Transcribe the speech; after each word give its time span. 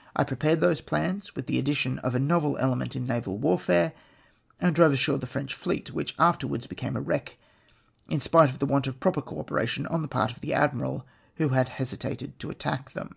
''I 0.16 0.24
prepared 0.24 0.58
those 0.60 0.80
plans, 0.80 1.36
with 1.36 1.46
the 1.46 1.56
addition 1.56 2.00
of 2.00 2.16
a 2.16 2.18
novel 2.18 2.56
element 2.58 2.96
in 2.96 3.06
naval 3.06 3.38
w^arfare, 3.38 3.92
and 4.58 4.74
drove 4.74 4.92
ashore 4.92 5.18
the 5.18 5.26
French 5.28 5.54
fleet, 5.54 5.92
which 5.92 6.16
afterwards 6.18 6.66
became 6.66 6.96
a 6.96 7.00
wreck, 7.00 7.38
in 8.08 8.18
spite 8.18 8.50
of 8.50 8.58
the 8.58 8.66
want 8.66 8.88
of 8.88 8.98
proper 8.98 9.22
co 9.22 9.38
operation 9.38 9.86
on 9.86 10.02
the 10.02 10.08
part 10.08 10.32
of 10.32 10.40
the 10.40 10.52
Admiral 10.52 11.06
who 11.36 11.50
had 11.50 11.68
hesitated 11.68 12.40
to 12.40 12.50
attack 12.50 12.90
them. 12.90 13.14